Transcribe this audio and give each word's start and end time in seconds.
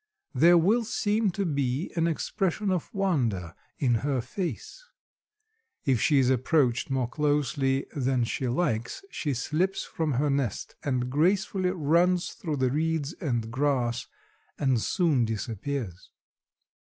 There 0.33 0.57
will 0.57 0.83
seem 0.83 1.29
to 1.33 1.45
be 1.45 1.91
an 1.95 2.07
expression 2.07 2.71
of 2.71 2.91
wonder 2.91 3.53
in 3.77 3.93
her 4.03 4.19
face. 4.19 4.83
If 5.85 6.01
she 6.01 6.17
is 6.17 6.31
approached 6.31 6.89
more 6.89 7.07
closely 7.07 7.85
than 7.95 8.23
she 8.23 8.47
likes 8.47 9.05
she 9.11 9.35
slips 9.35 9.83
from 9.85 10.13
her 10.13 10.31
nest 10.31 10.73
and 10.83 11.11
gracefully 11.11 11.69
runs 11.69 12.31
through 12.31 12.57
the 12.57 12.71
reeds 12.71 13.13
and 13.21 13.51
grass 13.51 14.07
and 14.57 14.81
soon 14.81 15.23
disappears. 15.23 16.09